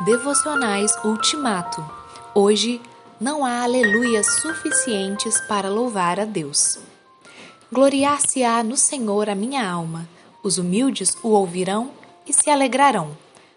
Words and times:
Devocionais 0.00 0.96
Ultimato. 1.04 1.84
Hoje 2.32 2.80
não 3.20 3.44
há 3.44 3.64
aleluias 3.64 4.40
suficientes 4.40 5.40
para 5.48 5.68
louvar 5.68 6.20
a 6.20 6.24
Deus. 6.24 6.78
Gloriar-se-á 7.72 8.62
no 8.62 8.76
Senhor 8.76 9.28
a 9.28 9.34
minha 9.34 9.68
alma. 9.68 10.08
Os 10.40 10.56
humildes 10.56 11.16
o 11.20 11.30
ouvirão 11.30 11.90
e 12.24 12.32
se 12.32 12.48
alegrarão. 12.48 13.10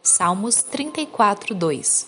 Salmos 0.00 0.62
34, 0.62 1.56
2. 1.56 2.06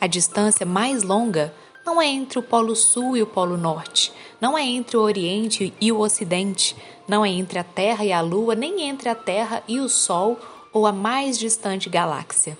A 0.00 0.06
distância 0.06 0.64
mais 0.64 1.02
longa 1.02 1.54
não 1.84 2.00
é 2.00 2.06
entre 2.06 2.38
o 2.38 2.42
Polo 2.42 2.74
Sul 2.74 3.14
e 3.14 3.22
o 3.22 3.26
Polo 3.26 3.58
Norte, 3.58 4.10
não 4.40 4.56
é 4.56 4.62
entre 4.62 4.96
o 4.96 5.02
Oriente 5.02 5.74
e 5.78 5.92
o 5.92 6.00
Ocidente, 6.00 6.74
não 7.06 7.22
é 7.22 7.28
entre 7.28 7.58
a 7.58 7.64
Terra 7.64 8.06
e 8.06 8.12
a 8.12 8.22
Lua, 8.22 8.54
nem 8.54 8.88
entre 8.88 9.10
a 9.10 9.14
Terra 9.14 9.62
e 9.68 9.80
o 9.80 9.88
Sol 9.88 10.38
ou 10.72 10.86
a 10.86 10.92
mais 10.92 11.38
distante 11.38 11.90
galáxia. 11.90 12.56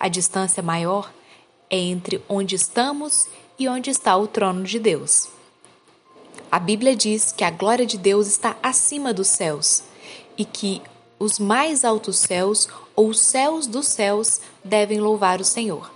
A 0.00 0.08
distância 0.08 0.62
maior 0.62 1.12
é 1.68 1.76
entre 1.76 2.22
onde 2.26 2.56
estamos 2.56 3.28
e 3.58 3.68
onde 3.68 3.90
está 3.90 4.16
o 4.16 4.26
trono 4.26 4.64
de 4.64 4.78
Deus. 4.78 5.28
A 6.50 6.58
Bíblia 6.58 6.96
diz 6.96 7.32
que 7.32 7.44
a 7.44 7.50
glória 7.50 7.84
de 7.84 7.98
Deus 7.98 8.26
está 8.26 8.56
acima 8.62 9.12
dos 9.12 9.28
céus 9.28 9.82
e 10.38 10.44
que 10.46 10.80
os 11.18 11.38
mais 11.38 11.84
altos 11.84 12.16
céus 12.16 12.66
ou 12.96 13.08
os 13.08 13.20
céus 13.20 13.66
dos 13.66 13.88
céus 13.88 14.40
devem 14.64 14.98
louvar 15.00 15.38
o 15.38 15.44
Senhor. 15.44 15.92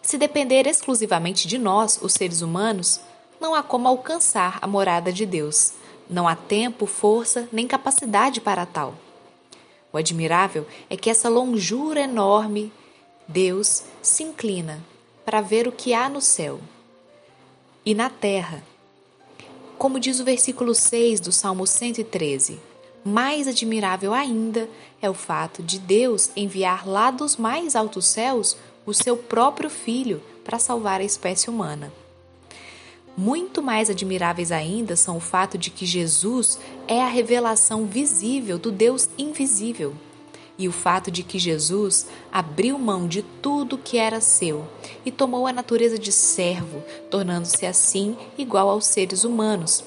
Se 0.00 0.16
depender 0.16 0.68
exclusivamente 0.68 1.48
de 1.48 1.58
nós, 1.58 1.98
os 2.00 2.12
seres 2.12 2.42
humanos, 2.42 3.00
não 3.40 3.56
há 3.56 3.62
como 3.62 3.88
alcançar 3.88 4.58
a 4.62 4.68
morada 4.68 5.12
de 5.12 5.26
Deus. 5.26 5.72
Não 6.08 6.28
há 6.28 6.36
tempo, 6.36 6.86
força 6.86 7.48
nem 7.52 7.66
capacidade 7.66 8.40
para 8.40 8.64
tal. 8.64 8.94
O 9.92 9.98
admirável 9.98 10.64
é 10.88 10.96
que 10.96 11.10
essa 11.10 11.28
longura 11.28 12.00
enorme 12.00 12.72
Deus 13.30 13.82
se 14.00 14.22
inclina 14.22 14.82
para 15.22 15.42
ver 15.42 15.68
o 15.68 15.72
que 15.72 15.92
há 15.92 16.08
no 16.08 16.18
céu 16.18 16.58
e 17.84 17.94
na 17.94 18.08
terra. 18.08 18.64
Como 19.76 20.00
diz 20.00 20.18
o 20.18 20.24
versículo 20.24 20.74
6 20.74 21.20
do 21.20 21.30
Salmo 21.30 21.66
113, 21.66 22.58
mais 23.04 23.46
admirável 23.46 24.14
ainda 24.14 24.66
é 25.02 25.10
o 25.10 25.14
fato 25.14 25.62
de 25.62 25.78
Deus 25.78 26.30
enviar 26.34 26.88
lá 26.88 27.10
dos 27.10 27.36
mais 27.36 27.76
altos 27.76 28.06
céus 28.06 28.56
o 28.86 28.94
seu 28.94 29.14
próprio 29.14 29.68
Filho 29.68 30.22
para 30.42 30.58
salvar 30.58 31.02
a 31.02 31.04
espécie 31.04 31.50
humana. 31.50 31.92
Muito 33.14 33.60
mais 33.62 33.90
admiráveis 33.90 34.50
ainda 34.50 34.96
são 34.96 35.18
o 35.18 35.20
fato 35.20 35.58
de 35.58 35.68
que 35.68 35.84
Jesus 35.84 36.58
é 36.86 37.02
a 37.02 37.08
revelação 37.08 37.84
visível 37.84 38.58
do 38.58 38.72
Deus 38.72 39.06
invisível 39.18 39.94
e 40.58 40.66
o 40.66 40.72
fato 40.72 41.10
de 41.10 41.22
que 41.22 41.38
Jesus 41.38 42.06
abriu 42.32 42.78
mão 42.78 43.06
de 43.06 43.22
tudo 43.22 43.78
que 43.78 43.96
era 43.96 44.20
seu 44.20 44.66
e 45.06 45.12
tomou 45.12 45.46
a 45.46 45.52
natureza 45.52 45.98
de 45.98 46.10
servo, 46.10 46.82
tornando-se 47.08 47.64
assim 47.64 48.16
igual 48.36 48.68
aos 48.68 48.86
seres 48.86 49.22
humanos. 49.22 49.84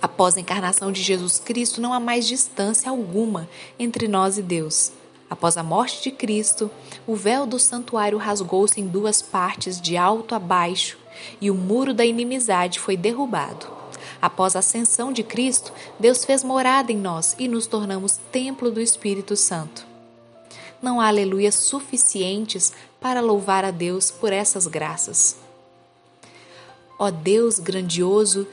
Após 0.00 0.36
a 0.36 0.40
encarnação 0.40 0.90
de 0.90 1.02
Jesus 1.02 1.38
Cristo, 1.38 1.80
não 1.80 1.92
há 1.92 2.00
mais 2.00 2.26
distância 2.26 2.90
alguma 2.90 3.48
entre 3.78 4.08
nós 4.08 4.38
e 4.38 4.42
Deus. 4.42 4.92
Após 5.28 5.56
a 5.58 5.62
morte 5.62 6.02
de 6.02 6.10
Cristo, 6.10 6.70
o 7.06 7.14
véu 7.14 7.44
do 7.44 7.58
santuário 7.58 8.16
rasgou-se 8.16 8.80
em 8.80 8.86
duas 8.86 9.20
partes, 9.20 9.78
de 9.80 9.96
alto 9.96 10.34
a 10.34 10.38
baixo, 10.38 10.96
e 11.40 11.50
o 11.50 11.54
muro 11.54 11.92
da 11.92 12.06
inimizade 12.06 12.80
foi 12.80 12.96
derrubado. 12.96 13.77
Após 14.20 14.56
a 14.56 14.58
ascensão 14.58 15.12
de 15.12 15.22
Cristo, 15.22 15.72
Deus 15.98 16.24
fez 16.24 16.42
morada 16.42 16.90
em 16.90 16.96
nós 16.96 17.36
e 17.38 17.46
nos 17.46 17.66
tornamos 17.66 18.18
templo 18.32 18.70
do 18.70 18.80
Espírito 18.80 19.36
Santo. 19.36 19.86
Não 20.82 21.00
há 21.00 21.08
aleluias 21.08 21.54
suficientes 21.54 22.72
para 23.00 23.20
louvar 23.20 23.64
a 23.64 23.70
Deus 23.70 24.10
por 24.10 24.32
essas 24.32 24.66
graças. 24.66 25.36
Ó 26.98 27.10
Deus 27.10 27.58
grandioso 27.58 28.46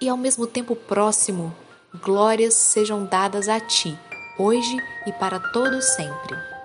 e 0.00 0.08
ao 0.08 0.16
mesmo 0.16 0.46
tempo 0.46 0.76
próximo, 0.76 1.54
glórias 2.02 2.54
sejam 2.54 3.04
dadas 3.04 3.48
a 3.48 3.58
Ti, 3.58 3.98
hoje 4.38 4.76
e 5.06 5.12
para 5.12 5.40
todos 5.40 5.84
sempre. 5.84 6.57